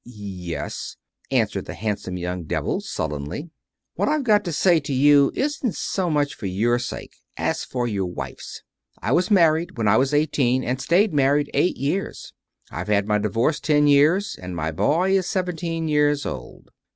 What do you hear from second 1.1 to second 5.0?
answered the handsome young devil, sullenly. "What I've got to say to